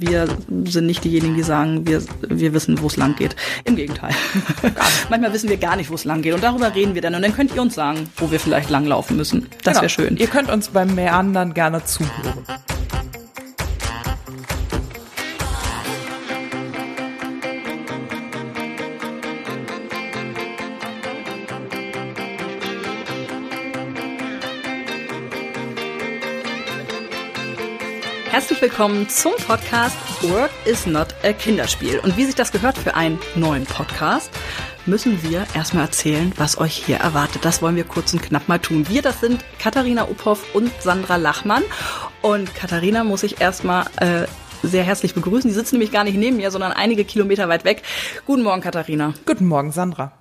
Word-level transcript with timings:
wir 0.00 0.28
sind 0.64 0.86
nicht 0.86 1.04
diejenigen, 1.04 1.34
die 1.36 1.42
sagen, 1.42 1.86
wir, 1.86 2.02
wir 2.28 2.52
wissen, 2.54 2.80
wo 2.80 2.86
es 2.86 2.96
lang 2.96 3.14
geht. 3.16 3.36
Im 3.64 3.76
Gegenteil. 3.76 4.14
Manchmal 5.10 5.32
wissen 5.32 5.48
wir 5.50 5.56
gar 5.58 5.76
nicht, 5.76 5.90
wo 5.90 5.94
es 5.94 6.04
lang 6.04 6.22
geht. 6.22 6.34
Und 6.34 6.42
darüber 6.42 6.74
reden 6.74 6.94
wir 6.94 7.02
dann. 7.02 7.14
Und 7.14 7.22
dann 7.22 7.34
könnt 7.34 7.54
ihr 7.54 7.60
uns 7.62 7.74
sagen, 7.74 8.08
wo 8.16 8.30
wir 8.30 8.40
vielleicht 8.40 8.70
langlaufen 8.70 9.16
müssen. 9.16 9.46
Das 9.62 9.74
Genau. 9.74 9.82
wäre 9.82 9.88
schön. 9.90 10.16
Ihr 10.16 10.26
könnt 10.26 10.50
uns 10.50 10.68
beim 10.68 10.94
Meandern 10.94 11.54
gerne 11.54 11.84
zuhören. 11.84 12.44
Herzlich 28.30 28.62
willkommen 28.62 29.08
zum 29.08 29.32
Podcast 29.44 29.96
Work 30.30 30.52
is 30.64 30.86
not 30.86 31.08
a 31.24 31.32
Kinderspiel. 31.32 31.98
Und 31.98 32.16
wie 32.16 32.24
sich 32.24 32.36
das 32.36 32.52
gehört 32.52 32.78
für 32.78 32.94
einen 32.94 33.18
neuen 33.34 33.64
Podcast, 33.64 34.30
müssen 34.86 35.20
wir 35.24 35.48
erstmal 35.52 35.86
erzählen, 35.86 36.32
was 36.36 36.56
euch 36.56 36.74
hier 36.74 36.98
erwartet. 36.98 37.44
Das 37.44 37.60
wollen 37.60 37.74
wir 37.74 37.82
kurz 37.82 38.12
und 38.12 38.22
knapp 38.22 38.46
mal 38.46 38.60
tun. 38.60 38.88
Wir, 38.88 39.02
das 39.02 39.18
sind 39.18 39.44
Katharina 39.58 40.04
Uphoff 40.04 40.54
und 40.54 40.70
Sandra 40.80 41.16
Lachmann. 41.16 41.64
Und 42.22 42.54
Katharina 42.54 43.02
muss 43.02 43.24
ich 43.24 43.40
erstmal 43.40 43.86
äh, 43.96 44.28
sehr 44.62 44.84
herzlich 44.84 45.12
begrüßen. 45.12 45.50
Die 45.50 45.54
sitzt 45.54 45.72
nämlich 45.72 45.90
gar 45.90 46.04
nicht 46.04 46.16
neben 46.16 46.36
mir, 46.36 46.52
sondern 46.52 46.70
einige 46.70 47.04
Kilometer 47.04 47.48
weit 47.48 47.64
weg. 47.64 47.82
Guten 48.26 48.44
Morgen, 48.44 48.60
Katharina. 48.60 49.12
Guten 49.26 49.46
Morgen, 49.46 49.72
Sandra. 49.72 50.12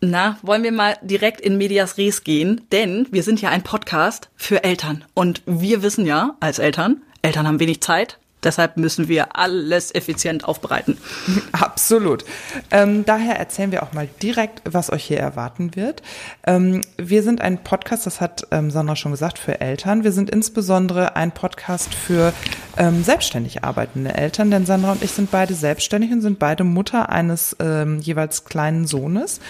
Na, 0.00 0.38
wollen 0.40 0.62
wir 0.62 0.72
mal 0.72 0.96
direkt 1.02 1.42
in 1.42 1.58
Medias 1.58 1.98
Res 1.98 2.24
gehen? 2.24 2.62
Denn 2.72 3.06
wir 3.10 3.22
sind 3.22 3.42
ja 3.42 3.50
ein 3.50 3.62
Podcast 3.62 4.30
für 4.34 4.64
Eltern. 4.64 5.04
Und 5.12 5.42
wir 5.44 5.82
wissen 5.82 6.06
ja 6.06 6.36
als 6.40 6.58
Eltern, 6.58 7.02
Eltern 7.22 7.46
haben 7.46 7.60
wenig 7.60 7.80
Zeit. 7.80 8.18
Deshalb 8.42 8.78
müssen 8.78 9.08
wir 9.08 9.36
alles 9.36 9.94
effizient 9.94 10.44
aufbereiten. 10.44 10.96
Absolut. 11.52 12.24
Ähm, 12.70 13.04
daher 13.04 13.38
erzählen 13.38 13.70
wir 13.70 13.82
auch 13.82 13.92
mal 13.92 14.08
direkt, 14.22 14.62
was 14.64 14.90
euch 14.90 15.04
hier 15.04 15.18
erwarten 15.18 15.76
wird. 15.76 16.02
Ähm, 16.46 16.80
wir 16.96 17.22
sind 17.22 17.42
ein 17.42 17.62
Podcast, 17.62 18.06
das 18.06 18.20
hat 18.20 18.46
ähm, 18.50 18.70
Sandra 18.70 18.96
schon 18.96 19.12
gesagt, 19.12 19.38
für 19.38 19.60
Eltern. 19.60 20.04
Wir 20.04 20.12
sind 20.12 20.30
insbesondere 20.30 21.16
ein 21.16 21.32
Podcast 21.32 21.92
für 21.94 22.32
ähm, 22.78 23.04
selbstständig 23.04 23.62
arbeitende 23.62 24.14
Eltern, 24.14 24.50
denn 24.50 24.64
Sandra 24.64 24.92
und 24.92 25.02
ich 25.02 25.10
sind 25.10 25.30
beide 25.30 25.52
selbstständig 25.52 26.10
und 26.10 26.22
sind 26.22 26.38
beide 26.38 26.64
Mutter 26.64 27.10
eines 27.10 27.54
ähm, 27.60 27.98
jeweils 27.98 28.44
kleinen 28.46 28.86
Sohnes. 28.86 29.40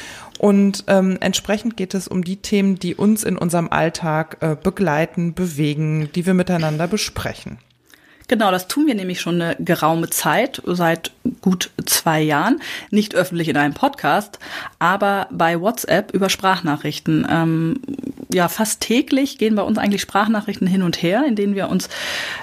Und 0.40 0.84
ähm, 0.86 1.18
entsprechend 1.20 1.76
geht 1.76 1.92
es 1.92 2.08
um 2.08 2.24
die 2.24 2.38
Themen, 2.38 2.78
die 2.78 2.94
uns 2.94 3.24
in 3.24 3.36
unserem 3.36 3.68
Alltag 3.68 4.38
äh, 4.40 4.56
begleiten, 4.56 5.34
bewegen, 5.34 6.08
die 6.14 6.24
wir 6.24 6.32
miteinander 6.32 6.88
besprechen. 6.88 7.58
Genau, 8.26 8.50
das 8.50 8.66
tun 8.66 8.86
wir 8.86 8.94
nämlich 8.94 9.20
schon 9.20 9.42
eine 9.42 9.56
geraume 9.56 10.08
Zeit, 10.08 10.62
seit 10.64 11.12
gut 11.42 11.68
zwei 11.84 12.22
Jahren. 12.22 12.62
Nicht 12.90 13.14
öffentlich 13.14 13.48
in 13.48 13.58
einem 13.58 13.74
Podcast, 13.74 14.38
aber 14.78 15.28
bei 15.30 15.60
WhatsApp 15.60 16.14
über 16.14 16.30
Sprachnachrichten. 16.30 17.26
Ähm, 17.28 17.80
ja, 18.32 18.48
fast 18.48 18.80
täglich 18.80 19.38
gehen 19.38 19.54
bei 19.54 19.62
uns 19.62 19.78
eigentlich 19.78 20.02
Sprachnachrichten 20.02 20.66
hin 20.66 20.82
und 20.82 21.02
her, 21.02 21.24
in 21.26 21.36
denen 21.36 21.54
wir 21.54 21.68
uns 21.68 21.88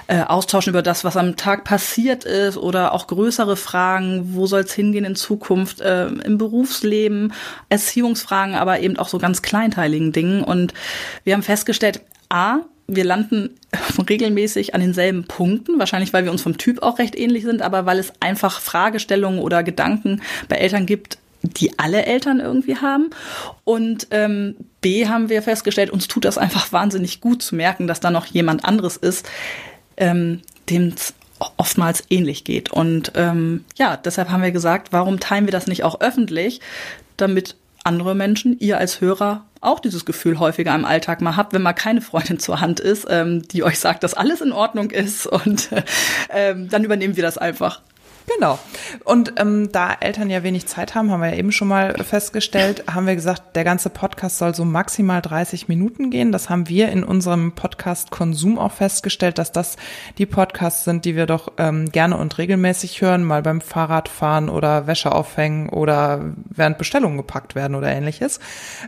äh, 0.06 0.20
austauschen 0.20 0.70
über 0.70 0.82
das, 0.82 1.04
was 1.04 1.16
am 1.16 1.36
Tag 1.36 1.64
passiert 1.64 2.24
ist 2.24 2.56
oder 2.56 2.92
auch 2.92 3.06
größere 3.06 3.56
Fragen, 3.56 4.34
wo 4.34 4.46
soll 4.46 4.60
es 4.60 4.72
hingehen 4.72 5.04
in 5.04 5.16
Zukunft 5.16 5.80
äh, 5.80 6.06
im 6.08 6.38
Berufsleben, 6.38 7.32
Erziehungsfragen, 7.68 8.54
aber 8.54 8.80
eben 8.80 8.98
auch 8.98 9.08
so 9.08 9.18
ganz 9.18 9.42
kleinteiligen 9.42 10.12
Dingen. 10.12 10.44
Und 10.44 10.74
wir 11.24 11.34
haben 11.34 11.42
festgestellt, 11.42 12.00
a, 12.28 12.60
wir 12.86 13.04
landen 13.04 13.50
regelmäßig 14.08 14.74
an 14.74 14.80
denselben 14.80 15.24
Punkten, 15.24 15.78
wahrscheinlich 15.78 16.12
weil 16.12 16.24
wir 16.24 16.32
uns 16.32 16.42
vom 16.42 16.58
Typ 16.58 16.82
auch 16.82 16.98
recht 16.98 17.16
ähnlich 17.16 17.44
sind, 17.44 17.62
aber 17.62 17.86
weil 17.86 17.98
es 17.98 18.12
einfach 18.20 18.60
Fragestellungen 18.60 19.40
oder 19.40 19.62
Gedanken 19.62 20.22
bei 20.48 20.56
Eltern 20.56 20.86
gibt, 20.86 21.18
die 21.42 21.78
alle 21.78 22.04
Eltern 22.06 22.40
irgendwie 22.40 22.76
haben. 22.76 23.10
Und 23.64 24.08
ähm, 24.10 24.56
B 24.80 25.06
haben 25.06 25.28
wir 25.28 25.42
festgestellt, 25.42 25.90
uns 25.90 26.08
tut 26.08 26.24
das 26.24 26.38
einfach 26.38 26.72
wahnsinnig 26.72 27.20
gut 27.20 27.42
zu 27.42 27.54
merken, 27.54 27.86
dass 27.86 28.00
da 28.00 28.10
noch 28.10 28.26
jemand 28.26 28.64
anderes 28.64 28.96
ist, 28.96 29.28
ähm, 29.96 30.42
dem 30.68 30.88
es 30.88 31.14
oftmals 31.56 32.04
ähnlich 32.10 32.44
geht. 32.44 32.72
Und 32.72 33.12
ähm, 33.14 33.64
ja, 33.76 33.96
deshalb 33.96 34.30
haben 34.30 34.42
wir 34.42 34.50
gesagt, 34.50 34.92
warum 34.92 35.20
teilen 35.20 35.46
wir 35.46 35.52
das 35.52 35.66
nicht 35.66 35.84
auch 35.84 36.00
öffentlich, 36.00 36.60
damit 37.16 37.56
andere 37.84 38.14
Menschen, 38.14 38.58
ihr 38.58 38.78
als 38.78 39.00
Hörer, 39.00 39.44
auch 39.60 39.80
dieses 39.80 40.04
Gefühl 40.04 40.38
häufiger 40.38 40.74
im 40.74 40.84
Alltag 40.84 41.20
mal 41.20 41.36
habt, 41.36 41.52
wenn 41.52 41.62
mal 41.62 41.72
keine 41.72 42.00
Freundin 42.00 42.38
zur 42.38 42.60
Hand 42.60 42.80
ist, 42.80 43.06
ähm, 43.08 43.46
die 43.48 43.62
euch 43.64 43.78
sagt, 43.78 44.02
dass 44.02 44.14
alles 44.14 44.40
in 44.40 44.52
Ordnung 44.52 44.90
ist 44.90 45.26
und 45.26 45.72
äh, 45.72 45.82
ähm, 46.30 46.68
dann 46.68 46.84
übernehmen 46.84 47.16
wir 47.16 47.22
das 47.22 47.38
einfach. 47.38 47.82
Genau. 48.36 48.58
Und 49.04 49.34
ähm, 49.36 49.70
da 49.72 49.94
Eltern 49.98 50.28
ja 50.28 50.42
wenig 50.42 50.66
Zeit 50.66 50.94
haben, 50.94 51.10
haben 51.10 51.22
wir 51.22 51.30
ja 51.30 51.36
eben 51.36 51.52
schon 51.52 51.68
mal 51.68 51.94
festgestellt, 51.94 52.84
haben 52.92 53.06
wir 53.06 53.14
gesagt, 53.14 53.56
der 53.56 53.64
ganze 53.64 53.88
Podcast 53.90 54.38
soll 54.38 54.54
so 54.54 54.64
maximal 54.64 55.22
30 55.22 55.68
Minuten 55.68 56.10
gehen. 56.10 56.30
Das 56.30 56.50
haben 56.50 56.68
wir 56.68 56.90
in 56.90 57.04
unserem 57.04 57.52
Podcast-Konsum 57.52 58.58
auch 58.58 58.72
festgestellt, 58.72 59.38
dass 59.38 59.52
das 59.52 59.76
die 60.18 60.26
Podcasts 60.26 60.84
sind, 60.84 61.04
die 61.04 61.16
wir 61.16 61.26
doch 61.26 61.52
ähm, 61.56 61.90
gerne 61.90 62.16
und 62.18 62.36
regelmäßig 62.36 63.00
hören, 63.00 63.24
mal 63.24 63.42
beim 63.42 63.60
Fahrradfahren 63.60 64.50
oder 64.50 64.86
Wäsche 64.86 65.12
aufhängen 65.12 65.70
oder 65.70 66.34
während 66.50 66.76
Bestellungen 66.76 67.16
gepackt 67.16 67.54
werden 67.54 67.74
oder 67.74 67.88
ähnliches. 67.88 68.40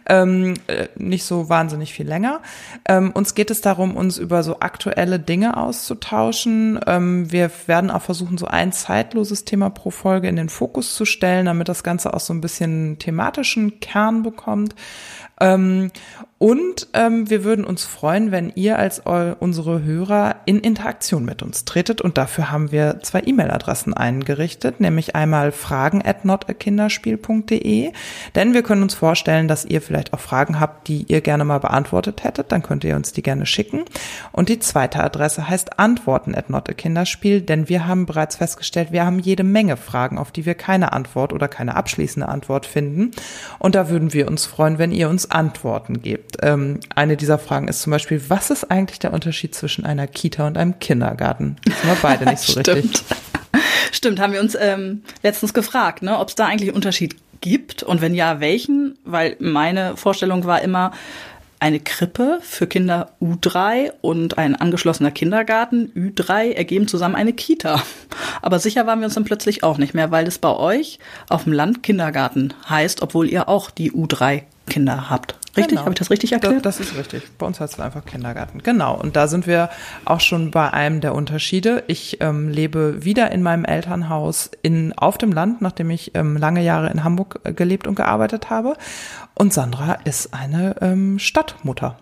Ähm, 0.06 0.54
äh, 0.66 0.88
nicht 0.96 1.24
so 1.24 1.48
wahnsinnig 1.48 1.94
viel 1.94 2.06
länger. 2.06 2.40
Ähm, 2.86 3.10
uns 3.12 3.34
geht 3.34 3.50
es 3.50 3.62
darum, 3.62 3.96
uns 3.96 4.18
über 4.18 4.42
so 4.42 4.60
aktuelle 4.60 5.18
Dinge 5.18 5.56
auszutauschen. 5.56 6.78
Ähm, 6.86 7.32
wir 7.32 7.50
werden 7.66 7.90
auch 7.90 8.02
versuchen, 8.02 8.36
so 8.36 8.46
ein 8.46 8.72
zeitloses 8.72 9.29
Thema 9.44 9.70
pro 9.70 9.90
Folge 9.90 10.28
in 10.28 10.36
den 10.36 10.48
Fokus 10.48 10.94
zu 10.94 11.04
stellen, 11.04 11.46
damit 11.46 11.68
das 11.68 11.82
Ganze 11.82 12.14
auch 12.14 12.20
so 12.20 12.32
ein 12.32 12.40
bisschen 12.40 12.98
thematischen 12.98 13.80
Kern 13.80 14.22
bekommt. 14.22 14.74
Ähm, 15.40 15.90
und 16.42 16.88
ähm, 16.94 17.28
wir 17.28 17.44
würden 17.44 17.66
uns 17.66 17.84
freuen, 17.84 18.30
wenn 18.30 18.50
ihr 18.54 18.78
als 18.78 19.02
unsere 19.40 19.82
Hörer 19.82 20.36
in 20.46 20.58
Interaktion 20.58 21.22
mit 21.22 21.42
uns 21.42 21.66
tretet. 21.66 22.00
Und 22.00 22.16
dafür 22.16 22.50
haben 22.50 22.72
wir 22.72 23.00
zwei 23.02 23.22
E-Mail-Adressen 23.26 23.92
eingerichtet, 23.92 24.80
nämlich 24.80 25.14
einmal 25.14 25.52
fragen 25.52 26.00
at 26.02 26.24
notakinderspiel.de. 26.24 27.92
Denn 28.34 28.54
wir 28.54 28.62
können 28.62 28.82
uns 28.82 28.94
vorstellen, 28.94 29.48
dass 29.48 29.66
ihr 29.66 29.82
vielleicht 29.82 30.14
auch 30.14 30.20
Fragen 30.20 30.58
habt, 30.58 30.88
die 30.88 31.04
ihr 31.08 31.20
gerne 31.20 31.44
mal 31.44 31.60
beantwortet 31.60 32.24
hättet. 32.24 32.52
Dann 32.52 32.62
könnt 32.62 32.84
ihr 32.84 32.96
uns 32.96 33.12
die 33.12 33.22
gerne 33.22 33.44
schicken. 33.44 33.82
Und 34.32 34.48
die 34.48 34.60
zweite 34.60 35.04
Adresse 35.04 35.46
heißt 35.46 35.78
antworten 35.78 36.34
at 36.34 36.48
notakinderspiel, 36.48 37.42
denn 37.42 37.68
wir 37.68 37.86
haben 37.86 38.06
bereits 38.06 38.36
festgestellt, 38.36 38.92
wir 38.92 39.04
haben 39.04 39.18
jede 39.18 39.44
Menge 39.44 39.76
Fragen, 39.76 40.16
auf 40.16 40.32
die 40.32 40.46
wir 40.46 40.54
keine 40.54 40.94
Antwort 40.94 41.34
oder 41.34 41.48
keine 41.48 41.76
abschließende 41.76 42.30
Antwort 42.30 42.64
finden. 42.64 43.10
Und 43.58 43.74
da 43.74 43.90
würden 43.90 44.14
wir 44.14 44.26
uns 44.26 44.46
freuen, 44.46 44.78
wenn 44.78 44.90
ihr 44.90 45.10
uns 45.10 45.29
Antworten 45.32 46.02
gebt. 46.02 46.36
Ähm, 46.42 46.80
eine 46.94 47.16
dieser 47.16 47.38
Fragen 47.38 47.68
ist 47.68 47.82
zum 47.82 47.90
Beispiel, 47.90 48.22
was 48.28 48.50
ist 48.50 48.70
eigentlich 48.70 48.98
der 48.98 49.12
Unterschied 49.12 49.54
zwischen 49.54 49.84
einer 49.84 50.06
Kita 50.06 50.46
und 50.46 50.58
einem 50.58 50.78
Kindergarten? 50.78 51.56
Das 51.64 51.80
sind 51.80 51.90
wir 51.90 51.98
beide 52.02 52.24
nicht 52.26 52.38
so 52.38 52.52
richtig. 52.60 52.78
Stimmt. 52.78 53.04
Stimmt, 53.92 54.20
haben 54.20 54.32
wir 54.32 54.40
uns 54.40 54.56
ähm, 54.58 55.02
letztens 55.22 55.52
gefragt, 55.52 56.02
ne, 56.02 56.18
ob 56.18 56.28
es 56.28 56.34
da 56.34 56.46
eigentlich 56.46 56.70
einen 56.70 56.76
Unterschied 56.76 57.16
gibt 57.40 57.82
und 57.82 58.00
wenn 58.00 58.14
ja, 58.14 58.40
welchen? 58.40 58.96
Weil 59.04 59.36
meine 59.40 59.96
Vorstellung 59.96 60.44
war 60.44 60.62
immer, 60.62 60.92
eine 61.60 61.78
Krippe 61.78 62.38
für 62.40 62.66
Kinder 62.66 63.12
U3 63.20 63.92
und 64.00 64.38
ein 64.38 64.56
angeschlossener 64.56 65.10
Kindergarten 65.10 65.92
Ü3 65.94 66.52
ergeben 66.52 66.88
zusammen 66.88 67.14
eine 67.14 67.34
Kita. 67.34 67.82
Aber 68.40 68.58
sicher 68.58 68.86
waren 68.86 69.00
wir 69.00 69.04
uns 69.04 69.14
dann 69.14 69.24
plötzlich 69.24 69.62
auch 69.62 69.76
nicht 69.76 69.92
mehr, 69.92 70.10
weil 70.10 70.26
es 70.26 70.38
bei 70.38 70.56
euch 70.56 70.98
auf 71.28 71.44
dem 71.44 71.52
Land 71.52 71.82
Kindergarten 71.82 72.54
heißt, 72.68 73.02
obwohl 73.02 73.28
ihr 73.28 73.48
auch 73.48 73.70
die 73.70 73.92
U3 73.92 74.44
Kinder 74.68 75.10
habt. 75.10 75.36
Richtig? 75.56 75.70
Genau. 75.70 75.80
Habe 75.80 75.92
ich 75.92 75.98
das 75.98 76.10
richtig 76.10 76.32
erklärt? 76.32 76.64
Das, 76.64 76.78
das 76.78 76.88
ist 76.88 76.96
richtig. 76.96 77.22
Bei 77.36 77.46
uns 77.46 77.58
heißt 77.58 77.74
es 77.74 77.80
einfach 77.80 78.04
Kindergarten. 78.04 78.62
Genau. 78.62 78.96
Und 78.96 79.16
da 79.16 79.26
sind 79.26 79.46
wir 79.48 79.68
auch 80.04 80.20
schon 80.20 80.52
bei 80.52 80.72
einem 80.72 81.00
der 81.00 81.14
Unterschiede. 81.14 81.82
Ich 81.88 82.18
ähm, 82.20 82.48
lebe 82.48 83.04
wieder 83.04 83.32
in 83.32 83.42
meinem 83.42 83.64
Elternhaus 83.64 84.50
in, 84.62 84.92
auf 84.96 85.18
dem 85.18 85.32
Land, 85.32 85.60
nachdem 85.60 85.90
ich 85.90 86.14
ähm, 86.14 86.36
lange 86.36 86.62
Jahre 86.62 86.90
in 86.90 87.02
Hamburg 87.02 87.40
äh, 87.42 87.52
gelebt 87.52 87.88
und 87.88 87.96
gearbeitet 87.96 88.48
habe. 88.48 88.76
Und 89.34 89.52
Sandra 89.52 89.94
ist 90.04 90.34
eine 90.34 90.76
ähm, 90.80 91.18
Stadtmutter. 91.18 91.96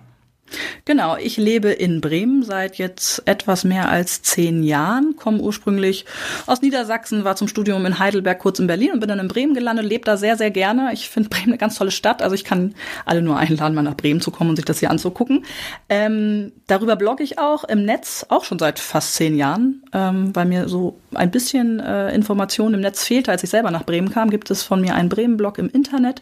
Genau, 0.85 1.17
ich 1.17 1.37
lebe 1.37 1.71
in 1.71 2.01
Bremen 2.01 2.43
seit 2.43 2.77
jetzt 2.77 3.23
etwas 3.27 3.65
mehr 3.65 3.89
als 3.89 4.23
zehn 4.23 4.63
Jahren, 4.63 5.17
komme 5.17 5.41
ursprünglich 5.41 6.05
aus 6.47 6.63
Niedersachsen, 6.63 7.25
war 7.25 7.37
zum 7.37 7.49
Studium 7.49 7.85
in 7.87 7.99
Heidelberg, 7.99 8.39
kurz 8.39 8.59
in 8.59 8.67
Berlin 8.67 8.93
und 8.93 9.01
bin 9.01 9.09
dann 9.09 9.19
in 9.19 9.29
Bremen 9.29 9.55
gelandet, 9.55 9.85
lebe 9.85 10.05
da 10.05 10.17
sehr, 10.17 10.37
sehr 10.37 10.51
gerne. 10.51 10.91
Ich 10.93 11.09
finde 11.09 11.29
Bremen 11.29 11.49
eine 11.49 11.59
ganz 11.59 11.77
tolle 11.77 11.91
Stadt, 11.91 12.23
also 12.23 12.35
ich 12.35 12.45
kann 12.45 12.75
alle 13.05 13.23
nur 13.23 13.37
einladen, 13.37 13.75
mal 13.75 13.83
nach 13.83 13.97
Bremen 13.97 14.21
zu 14.21 14.31
kommen 14.31 14.51
und 14.51 14.57
sich 14.57 14.65
das 14.65 14.81
hier 14.81 14.91
anzugucken. 14.91 15.45
Ähm, 15.89 16.53
darüber 16.67 16.97
blogge 16.97 17.23
ich 17.23 17.39
auch 17.39 17.65
im 17.65 17.85
Netz, 17.85 18.25
auch 18.29 18.45
schon 18.45 18.59
seit 18.59 18.79
fast 18.79 19.15
zehn 19.15 19.37
Jahren, 19.37 19.83
ähm, 19.93 20.35
weil 20.35 20.47
mir 20.47 20.69
so 20.69 20.99
ein 21.15 21.31
bisschen 21.31 21.81
äh, 21.81 22.15
Information 22.15 22.75
im 22.75 22.81
Netz 22.81 23.05
fehlte, 23.05 23.31
als 23.31 23.43
ich 23.43 23.51
selber 23.51 23.71
nach 23.71 23.85
Bremen 23.85 24.11
kam, 24.11 24.31
gibt 24.31 24.51
es 24.51 24.63
von 24.63 24.81
mir 24.81 24.95
einen 24.95 25.09
Bremen-Blog 25.09 25.59
im 25.59 25.69
Internet. 25.69 26.21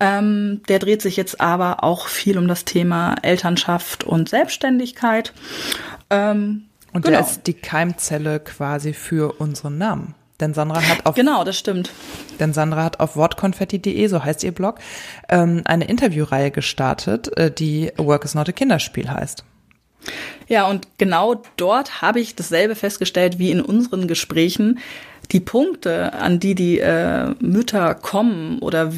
Ähm, 0.00 0.62
der 0.68 0.78
dreht 0.78 1.02
sich 1.02 1.16
jetzt 1.16 1.40
aber 1.40 1.84
auch 1.84 2.08
viel 2.08 2.38
um 2.38 2.48
das 2.48 2.64
Thema 2.64 3.14
Elternschaft 3.52 4.04
und 4.04 4.28
Selbstständigkeit. 4.28 5.32
Ähm, 6.10 6.64
Und 6.92 7.04
genau. 7.04 7.18
der 7.18 7.26
ist 7.26 7.46
die 7.46 7.54
Keimzelle 7.54 8.40
quasi 8.40 8.92
für 8.92 9.40
unseren 9.40 9.78
Namen. 9.78 10.14
Denn 10.40 10.54
Sandra 10.54 10.82
hat 10.82 11.06
auf 11.06 11.14
genau, 11.14 11.44
das 11.44 11.56
stimmt. 11.56 11.90
Denn 12.40 12.52
Sandra 12.52 12.82
hat 12.82 12.98
auf 12.98 13.14
wortkonfetti.de, 13.14 14.06
so 14.08 14.24
heißt 14.24 14.42
ihr 14.42 14.52
Blog, 14.52 14.80
ähm, 15.28 15.62
eine 15.64 15.84
Interviewreihe 15.84 16.50
gestartet, 16.50 17.36
äh, 17.36 17.50
die 17.50 17.92
Work 17.96 18.24
is 18.24 18.34
not 18.34 18.48
a 18.48 18.52
Kinderspiel 18.52 19.08
heißt. 19.08 19.44
Ja, 20.48 20.66
und 20.68 20.88
genau 20.98 21.42
dort 21.56 22.02
habe 22.02 22.18
ich 22.18 22.34
dasselbe 22.34 22.74
festgestellt 22.74 23.38
wie 23.38 23.52
in 23.52 23.60
unseren 23.60 24.08
Gesprächen. 24.08 24.80
Die 25.30 25.38
Punkte, 25.38 26.12
an 26.14 26.40
die 26.40 26.56
die 26.56 26.80
äh, 26.80 27.34
Mütter 27.38 27.94
kommen 27.94 28.58
oder 28.58 28.92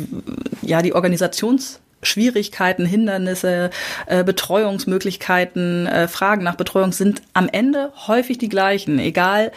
ja 0.62 0.80
die 0.80 0.94
Organisations 0.94 1.80
Schwierigkeiten, 2.04 2.86
Hindernisse, 2.86 3.70
äh, 4.06 4.24
Betreuungsmöglichkeiten, 4.24 5.86
äh, 5.86 6.08
Fragen 6.08 6.44
nach 6.44 6.56
Betreuung 6.56 6.92
sind 6.92 7.22
am 7.32 7.48
Ende 7.48 7.92
häufig 8.06 8.38
die 8.38 8.48
gleichen, 8.48 8.98
egal 8.98 9.52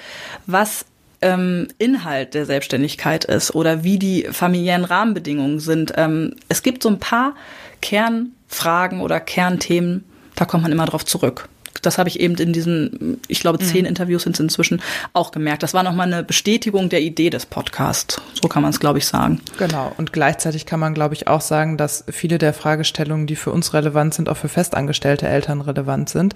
was 0.45 0.85
ähm, 1.21 1.67
Inhalt 1.77 2.33
der 2.33 2.45
Selbstständigkeit 2.45 3.25
ist 3.25 3.55
oder 3.55 3.83
wie 3.83 3.99
die 3.99 4.27
familiären 4.31 4.85
Rahmenbedingungen 4.85 5.59
sind. 5.59 5.93
Ähm, 5.97 6.35
es 6.49 6.63
gibt 6.63 6.83
so 6.83 6.89
ein 6.89 6.99
paar 6.99 7.35
Kernfragen 7.81 9.01
oder 9.01 9.19
Kernthemen, 9.19 10.03
da 10.35 10.45
kommt 10.45 10.63
man 10.63 10.71
immer 10.71 10.85
drauf 10.85 11.05
zurück. 11.05 11.49
Das 11.81 11.97
habe 11.97 12.09
ich 12.09 12.19
eben 12.19 12.35
in 12.35 12.53
diesen, 12.53 13.19
ich 13.27 13.39
glaube, 13.39 13.59
zehn 13.59 13.81
mhm. 13.81 13.87
Interviews 13.87 14.23
sind 14.23 14.35
es 14.35 14.39
inzwischen 14.39 14.81
auch 15.13 15.31
gemerkt. 15.31 15.63
Das 15.63 15.73
war 15.73 15.83
nochmal 15.83 16.11
eine 16.11 16.23
Bestätigung 16.23 16.89
der 16.89 17.01
Idee 17.01 17.29
des 17.29 17.45
Podcasts. 17.45 18.21
So 18.41 18.47
kann 18.47 18.61
man 18.61 18.71
es, 18.71 18.79
glaube 18.79 18.99
ich, 18.99 19.05
sagen. 19.05 19.41
Genau. 19.57 19.91
Und 19.97 20.13
gleichzeitig 20.13 20.65
kann 20.65 20.79
man, 20.79 20.93
glaube 20.93 21.15
ich, 21.15 21.27
auch 21.27 21.41
sagen, 21.41 21.77
dass 21.77 22.03
viele 22.09 22.37
der 22.37 22.53
Fragestellungen, 22.53 23.27
die 23.27 23.35
für 23.35 23.51
uns 23.51 23.73
relevant 23.73 24.13
sind, 24.13 24.29
auch 24.29 24.37
für 24.37 24.49
festangestellte 24.49 25.27
Eltern 25.27 25.61
relevant 25.61 26.09
sind, 26.09 26.33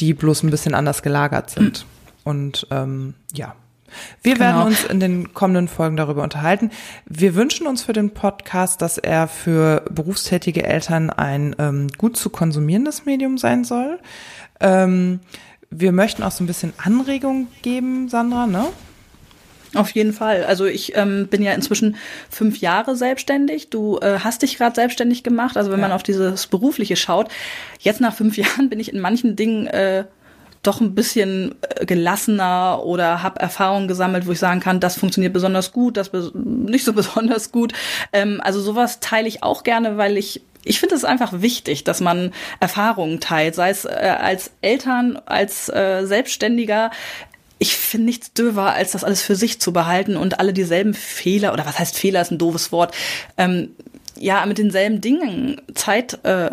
die 0.00 0.14
bloß 0.14 0.42
ein 0.42 0.50
bisschen 0.50 0.74
anders 0.74 1.02
gelagert 1.02 1.50
sind. 1.50 1.84
Mhm. 1.84 2.30
Und 2.30 2.66
ähm, 2.70 3.14
ja, 3.34 3.54
wir 4.22 4.34
genau. 4.34 4.44
werden 4.44 4.62
uns 4.62 4.84
in 4.84 5.00
den 5.00 5.34
kommenden 5.34 5.68
Folgen 5.68 5.96
darüber 5.96 6.22
unterhalten. 6.22 6.70
Wir 7.06 7.34
wünschen 7.34 7.66
uns 7.66 7.84
für 7.84 7.92
den 7.92 8.10
Podcast, 8.10 8.82
dass 8.82 8.98
er 8.98 9.28
für 9.28 9.84
berufstätige 9.90 10.64
Eltern 10.64 11.10
ein 11.10 11.54
ähm, 11.58 11.88
gut 11.96 12.16
zu 12.16 12.30
konsumierendes 12.30 13.04
Medium 13.04 13.38
sein 13.38 13.64
soll. 13.64 13.98
Ähm, 14.60 15.20
wir 15.70 15.92
möchten 15.92 16.22
auch 16.22 16.30
so 16.30 16.44
ein 16.44 16.46
bisschen 16.46 16.72
Anregung 16.78 17.48
geben, 17.62 18.08
Sandra, 18.08 18.46
ne? 18.46 18.66
Auf 19.74 19.90
jeden 19.90 20.12
Fall. 20.12 20.44
Also 20.44 20.64
ich 20.64 20.96
ähm, 20.96 21.26
bin 21.28 21.42
ja 21.42 21.52
inzwischen 21.52 21.96
fünf 22.30 22.58
Jahre 22.58 22.96
selbstständig. 22.96 23.68
Du 23.68 23.98
äh, 23.98 24.20
hast 24.20 24.42
dich 24.42 24.56
gerade 24.56 24.74
selbstständig 24.74 25.22
gemacht. 25.22 25.56
Also 25.56 25.70
wenn 25.70 25.80
ja. 25.80 25.88
man 25.88 25.92
auf 25.92 26.02
dieses 26.02 26.46
Berufliche 26.46 26.96
schaut, 26.96 27.28
jetzt 27.80 28.00
nach 28.00 28.14
fünf 28.14 28.36
Jahren 28.36 28.70
bin 28.70 28.80
ich 28.80 28.92
in 28.92 29.00
manchen 29.00 29.36
Dingen 29.36 29.66
äh, 29.66 30.04
doch 30.62 30.80
ein 30.80 30.94
bisschen 30.94 31.54
äh, 31.62 31.84
gelassener 31.84 32.82
oder 32.84 33.22
habe 33.22 33.40
Erfahrungen 33.40 33.88
gesammelt, 33.88 34.26
wo 34.26 34.32
ich 34.32 34.38
sagen 34.38 34.60
kann, 34.60 34.80
das 34.80 34.98
funktioniert 34.98 35.32
besonders 35.32 35.72
gut, 35.72 35.96
das 35.96 36.10
nicht 36.34 36.84
so 36.84 36.92
besonders 36.94 37.52
gut. 37.52 37.72
Ähm, 38.12 38.40
also 38.42 38.60
sowas 38.60 39.00
teile 39.00 39.28
ich 39.28 39.42
auch 39.42 39.62
gerne, 39.62 39.96
weil 39.96 40.16
ich 40.16 40.42
ich 40.66 40.80
finde 40.80 40.96
es 40.96 41.04
einfach 41.04 41.40
wichtig, 41.40 41.84
dass 41.84 42.00
man 42.00 42.32
Erfahrungen 42.60 43.20
teilt, 43.20 43.54
sei 43.54 43.70
es 43.70 43.84
äh, 43.84 43.88
als 44.20 44.50
Eltern, 44.60 45.18
als 45.24 45.68
äh, 45.68 46.04
Selbstständiger. 46.04 46.90
Ich 47.58 47.76
finde 47.76 48.06
nichts 48.06 48.32
döver, 48.32 48.74
als 48.74 48.90
das 48.92 49.04
alles 49.04 49.22
für 49.22 49.36
sich 49.36 49.60
zu 49.60 49.72
behalten 49.72 50.16
und 50.16 50.40
alle 50.40 50.52
dieselben 50.52 50.92
Fehler, 50.92 51.52
oder 51.52 51.64
was 51.64 51.78
heißt 51.78 51.96
Fehler, 51.96 52.20
ist 52.20 52.32
ein 52.32 52.38
doofes 52.38 52.72
Wort, 52.72 52.94
ähm, 53.38 53.70
ja, 54.18 54.44
mit 54.44 54.58
denselben 54.58 55.00
Dingen 55.00 55.60
Zeit 55.74 56.24
äh, 56.24 56.50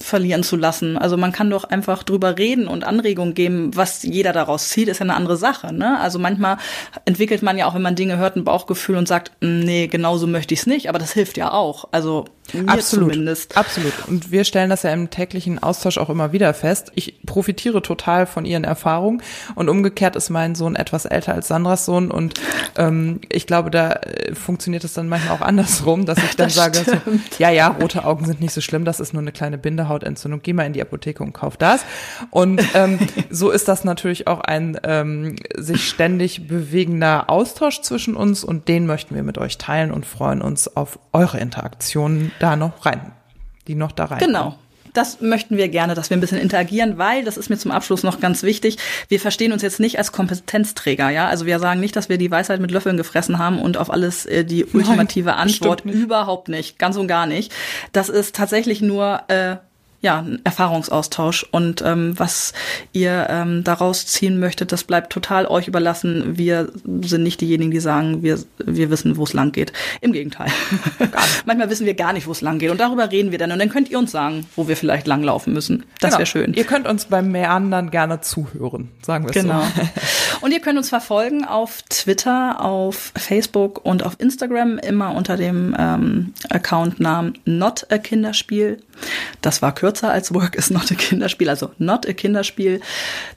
verlieren 0.00 0.42
zu 0.42 0.56
lassen. 0.56 0.96
Also 0.96 1.16
man 1.16 1.32
kann 1.32 1.50
doch 1.50 1.64
einfach 1.64 2.02
drüber 2.02 2.38
reden 2.38 2.68
und 2.68 2.84
Anregungen 2.84 3.34
geben, 3.34 3.76
was 3.76 4.02
jeder 4.02 4.32
daraus 4.32 4.70
zieht, 4.70 4.88
ist 4.88 4.98
ja 4.98 5.04
eine 5.04 5.14
andere 5.14 5.36
Sache. 5.36 5.74
Ne? 5.74 6.00
Also 6.00 6.18
manchmal 6.18 6.56
entwickelt 7.04 7.42
man 7.42 7.58
ja 7.58 7.66
auch, 7.66 7.74
wenn 7.74 7.82
man 7.82 7.96
Dinge 7.96 8.16
hört, 8.16 8.36
ein 8.36 8.44
Bauchgefühl 8.44 8.96
und 8.96 9.06
sagt, 9.06 9.32
hm, 9.42 9.60
nee, 9.60 9.88
genauso 9.88 10.26
möchte 10.26 10.54
ich 10.54 10.60
es 10.60 10.66
nicht, 10.66 10.88
aber 10.88 10.98
das 10.98 11.12
hilft 11.12 11.36
ja 11.36 11.52
auch. 11.52 11.88
Also 11.92 12.24
mir 12.54 12.68
absolut, 12.68 13.12
zumindest. 13.12 13.56
Absolut. 13.56 13.92
Und 14.08 14.30
wir 14.30 14.44
stellen 14.44 14.70
das 14.70 14.82
ja 14.82 14.92
im 14.92 15.10
täglichen 15.10 15.62
Austausch 15.62 15.98
auch 15.98 16.10
immer 16.10 16.32
wieder 16.32 16.52
fest. 16.54 16.92
Ich 16.94 17.20
profitiere 17.26 17.82
total 17.82 18.26
von 18.26 18.44
ihren 18.44 18.64
Erfahrungen 18.64 19.22
und 19.54 19.68
umgekehrt 19.68 20.16
ist 20.16 20.30
mein 20.30 20.54
Sohn 20.54 20.76
etwas 20.76 21.04
älter 21.04 21.34
als 21.34 21.48
Sandras 21.48 21.84
Sohn 21.84 22.10
und 22.10 22.40
ähm, 22.76 23.20
ich 23.28 23.46
glaube, 23.46 23.70
da 23.70 23.92
äh, 23.92 24.34
funktioniert 24.34 24.84
es 24.84 24.94
dann 24.94 25.08
manchmal 25.08 25.36
auch 25.36 25.40
andersrum, 25.50 26.06
dass 26.06 26.18
ich 26.18 26.36
dann 26.36 26.46
das 26.46 26.54
sage, 26.54 26.78
so, 26.84 26.96
ja, 27.38 27.50
ja, 27.50 27.68
rote 27.68 28.04
Augen 28.04 28.24
sind 28.24 28.40
nicht 28.40 28.52
so 28.52 28.60
schlimm, 28.60 28.84
das 28.84 29.00
ist 29.00 29.12
nur 29.12 29.22
eine 29.22 29.32
kleine 29.32 29.58
Bindehautentzündung. 29.58 30.40
Geh 30.42 30.52
mal 30.52 30.64
in 30.64 30.72
die 30.72 30.82
Apotheke 30.82 31.22
und 31.22 31.32
kauf 31.32 31.56
das. 31.56 31.84
Und 32.30 32.62
ähm, 32.74 32.98
so 33.30 33.50
ist 33.50 33.68
das 33.68 33.84
natürlich 33.84 34.26
auch 34.26 34.40
ein 34.40 34.78
ähm, 34.84 35.36
sich 35.56 35.88
ständig 35.88 36.48
bewegender 36.48 37.30
Austausch 37.30 37.80
zwischen 37.82 38.16
uns 38.16 38.44
und 38.44 38.68
den 38.68 38.86
möchten 38.86 39.14
wir 39.14 39.22
mit 39.22 39.38
euch 39.38 39.58
teilen 39.58 39.90
und 39.90 40.06
freuen 40.06 40.42
uns 40.42 40.76
auf 40.76 40.98
eure 41.12 41.38
Interaktionen 41.38 42.32
da 42.40 42.56
noch 42.56 42.84
rein, 42.84 43.12
die 43.68 43.76
noch 43.76 43.92
da 43.92 44.06
rein. 44.06 44.18
Genau. 44.18 44.56
Das 44.92 45.20
möchten 45.20 45.56
wir 45.56 45.68
gerne, 45.68 45.94
dass 45.94 46.10
wir 46.10 46.16
ein 46.16 46.20
bisschen 46.20 46.40
interagieren, 46.40 46.98
weil 46.98 47.24
das 47.24 47.36
ist 47.36 47.48
mir 47.48 47.56
zum 47.56 47.70
Abschluss 47.70 48.02
noch 48.02 48.18
ganz 48.18 48.42
wichtig. 48.42 48.76
Wir 49.06 49.20
verstehen 49.20 49.52
uns 49.52 49.62
jetzt 49.62 49.78
nicht 49.78 49.98
als 49.98 50.10
Kompetenzträger, 50.10 51.10
ja. 51.10 51.28
Also 51.28 51.46
wir 51.46 51.60
sagen 51.60 51.78
nicht, 51.78 51.94
dass 51.94 52.08
wir 52.08 52.18
die 52.18 52.30
Weisheit 52.30 52.60
mit 52.60 52.72
Löffeln 52.72 52.96
gefressen 52.96 53.38
haben 53.38 53.60
und 53.60 53.76
auf 53.76 53.88
alles 53.88 54.26
äh, 54.26 54.44
die 54.44 54.64
ultimative 54.64 55.30
Nein, 55.30 55.38
Antwort 55.38 55.84
nicht. 55.84 55.94
überhaupt 55.94 56.48
nicht, 56.48 56.80
ganz 56.80 56.96
und 56.96 57.06
gar 57.06 57.26
nicht. 57.26 57.52
Das 57.92 58.08
ist 58.08 58.34
tatsächlich 58.34 58.80
nur 58.80 59.22
äh, 59.28 59.56
ja, 60.00 60.20
ein 60.20 60.40
Erfahrungsaustausch. 60.44 61.46
Und 61.50 61.82
ähm, 61.82 62.18
was 62.18 62.52
ihr 62.92 63.26
ähm, 63.28 63.64
daraus 63.64 64.06
ziehen 64.06 64.40
möchtet, 64.40 64.72
das 64.72 64.84
bleibt 64.84 65.12
total 65.12 65.46
euch 65.46 65.68
überlassen. 65.68 66.38
Wir 66.38 66.70
sind 67.02 67.22
nicht 67.22 67.40
diejenigen, 67.40 67.70
die 67.70 67.80
sagen, 67.80 68.22
wir, 68.22 68.38
wir 68.58 68.90
wissen, 68.90 69.16
wo 69.16 69.24
es 69.24 69.34
lang 69.34 69.52
geht. 69.52 69.72
Im 70.00 70.12
Gegenteil. 70.12 70.50
Manchmal 71.44 71.68
wissen 71.68 71.86
wir 71.86 71.94
gar 71.94 72.12
nicht, 72.12 72.26
wo 72.26 72.32
es 72.32 72.40
lang 72.40 72.58
geht. 72.58 72.70
Und 72.70 72.80
darüber 72.80 73.10
reden 73.10 73.30
wir 73.30 73.38
dann. 73.38 73.52
Und 73.52 73.58
dann 73.58 73.68
könnt 73.68 73.90
ihr 73.90 73.98
uns 73.98 74.10
sagen, 74.10 74.46
wo 74.56 74.68
wir 74.68 74.76
vielleicht 74.76 75.06
langlaufen 75.06 75.52
müssen. 75.52 75.84
Das 76.00 76.10
genau. 76.10 76.18
wäre 76.18 76.26
schön. 76.26 76.54
Ihr 76.54 76.64
könnt 76.64 76.88
uns 76.88 77.06
beim 77.06 77.30
Meandern 77.30 77.90
gerne 77.90 78.22
zuhören, 78.22 78.88
sagen 79.02 79.26
wir 79.26 79.32
genau. 79.32 79.60
so. 79.60 79.72
Genau. 79.74 79.88
Und 80.40 80.52
ihr 80.52 80.60
könnt 80.60 80.78
uns 80.78 80.88
verfolgen 80.88 81.44
auf 81.44 81.82
Twitter, 81.88 82.64
auf 82.64 83.12
Facebook 83.16 83.84
und 83.84 84.04
auf 84.04 84.14
Instagram, 84.18 84.78
immer 84.78 85.14
unter 85.14 85.36
dem 85.36 85.76
ähm, 85.78 86.32
Accountnamen 86.48 87.34
Not 87.44 87.86
a 87.90 87.98
Kinderspiel. 87.98 88.78
Das 89.42 89.60
war 89.60 89.74
kürzer 89.90 90.10
als 90.10 90.32
Work 90.32 90.54
is 90.54 90.70
not 90.70 90.90
a 90.92 90.94
Kinderspiel, 90.94 91.48
also 91.48 91.70
not 91.78 92.08
a 92.08 92.12
Kinderspiel. 92.12 92.80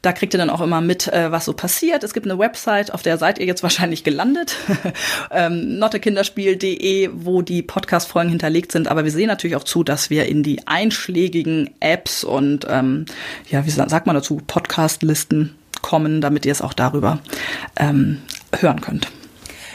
Da 0.01 0.13
kriegt 0.13 0.33
ihr 0.35 0.37
dann 0.37 0.49
auch 0.49 0.61
immer 0.61 0.81
mit, 0.81 1.07
äh, 1.07 1.31
was 1.31 1.45
so 1.45 1.53
passiert. 1.53 2.03
Es 2.03 2.13
gibt 2.13 2.27
eine 2.27 2.37
Website, 2.37 2.93
auf 2.93 3.01
der 3.01 3.17
seid 3.17 3.39
ihr 3.39 3.45
jetzt 3.45 3.63
wahrscheinlich 3.63 4.03
gelandet, 4.03 4.55
ähm, 5.31 5.79
notakinderspiel.de, 5.79 7.09
wo 7.13 7.41
die 7.41 7.63
Podcast-Folgen 7.63 8.29
hinterlegt 8.29 8.71
sind. 8.71 8.87
Aber 8.87 9.03
wir 9.03 9.11
sehen 9.11 9.27
natürlich 9.27 9.55
auch 9.55 9.63
zu, 9.63 9.83
dass 9.83 10.09
wir 10.09 10.27
in 10.27 10.43
die 10.43 10.67
einschlägigen 10.67 11.71
Apps 11.79 12.23
und, 12.23 12.67
ähm, 12.69 13.05
ja, 13.49 13.65
wie 13.65 13.71
sagt 13.71 14.05
man 14.05 14.15
dazu, 14.15 14.41
Podcast-Listen 14.45 15.55
kommen, 15.81 16.21
damit 16.21 16.45
ihr 16.45 16.51
es 16.51 16.61
auch 16.61 16.73
darüber 16.73 17.19
ähm, 17.77 18.21
hören 18.59 18.79
könnt. 18.79 19.07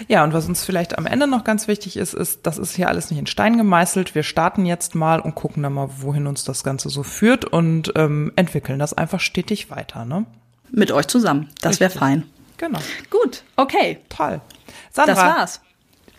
Ja, 0.06 0.22
und 0.24 0.32
was 0.32 0.46
uns 0.46 0.64
vielleicht 0.64 0.96
am 0.98 1.06
Ende 1.06 1.26
noch 1.26 1.44
ganz 1.44 1.66
wichtig 1.66 1.96
ist, 1.96 2.14
ist, 2.14 2.46
das 2.46 2.58
ist 2.58 2.76
hier 2.76 2.88
alles 2.88 3.10
nicht 3.10 3.18
in 3.18 3.26
Stein 3.26 3.56
gemeißelt. 3.56 4.14
Wir 4.14 4.22
starten 4.22 4.64
jetzt 4.66 4.94
mal 4.94 5.20
und 5.20 5.34
gucken 5.34 5.62
dann 5.62 5.72
mal, 5.72 5.88
wohin 5.98 6.26
uns 6.26 6.44
das 6.44 6.62
Ganze 6.62 6.88
so 6.88 7.02
führt 7.02 7.44
und 7.44 7.92
ähm, 7.96 8.32
entwickeln 8.36 8.78
das 8.78 8.94
einfach 8.94 9.20
stetig 9.20 9.70
weiter. 9.70 10.04
Ne? 10.04 10.26
Mit 10.70 10.92
euch 10.92 11.08
zusammen. 11.08 11.48
Das 11.60 11.80
wäre 11.80 11.90
fein. 11.90 12.24
Genau. 12.58 12.80
Gut, 13.10 13.42
okay. 13.56 13.98
Toll. 14.08 14.40
Sandra, 14.90 15.14
das 15.14 15.22
war's. 15.22 15.60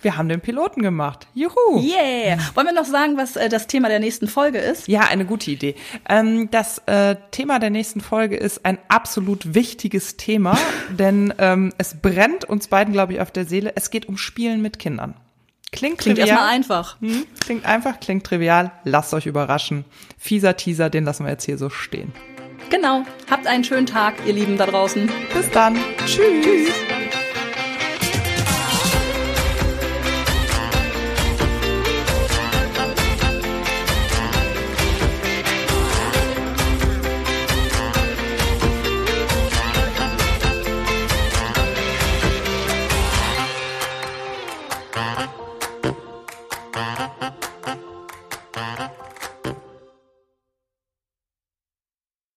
Wir 0.01 0.17
haben 0.17 0.29
den 0.29 0.41
Piloten 0.41 0.81
gemacht. 0.81 1.27
Juhu. 1.33 1.81
Yeah. 1.81 2.37
Wollen 2.53 2.67
wir 2.67 2.73
noch 2.73 2.85
sagen, 2.85 3.17
was 3.17 3.35
äh, 3.35 3.49
das 3.49 3.67
Thema 3.67 3.89
der 3.89 3.99
nächsten 3.99 4.27
Folge 4.27 4.59
ist? 4.59 4.87
Ja, 4.87 5.01
eine 5.01 5.25
gute 5.25 5.51
Idee. 5.51 5.75
Ähm, 6.07 6.49
das 6.51 6.79
äh, 6.85 7.15
Thema 7.31 7.59
der 7.59 7.69
nächsten 7.69 8.01
Folge 8.01 8.37
ist 8.37 8.65
ein 8.65 8.77
absolut 8.87 9.53
wichtiges 9.53 10.17
Thema, 10.17 10.57
denn 10.89 11.33
ähm, 11.37 11.73
es 11.77 11.95
brennt 11.95 12.45
uns 12.45 12.67
beiden, 12.67 12.93
glaube 12.93 13.13
ich, 13.13 13.21
auf 13.21 13.31
der 13.31 13.45
Seele. 13.45 13.73
Es 13.75 13.91
geht 13.91 14.07
um 14.07 14.17
Spielen 14.17 14.61
mit 14.61 14.79
Kindern. 14.79 15.15
Klingt, 15.71 15.99
klingt 15.99 16.17
trivial. 16.17 16.29
erstmal 16.29 16.49
einfach. 16.49 16.99
Hm? 17.01 17.25
Klingt 17.39 17.65
einfach, 17.65 17.99
klingt 17.99 18.25
trivial. 18.25 18.71
Lasst 18.85 19.13
euch 19.13 19.27
überraschen. 19.27 19.85
Fieser 20.17 20.57
Teaser, 20.57 20.89
den 20.89 21.05
lassen 21.05 21.25
wir 21.25 21.31
jetzt 21.31 21.45
hier 21.45 21.57
so 21.57 21.69
stehen. 21.69 22.11
Genau. 22.69 23.03
Habt 23.29 23.47
einen 23.47 23.63
schönen 23.63 23.85
Tag, 23.85 24.15
ihr 24.25 24.33
Lieben 24.33 24.57
da 24.57 24.65
draußen. 24.65 25.09
Bis 25.33 25.49
dann. 25.51 25.77
Tschüss. 26.05 26.43
Tschüss. 26.43 26.88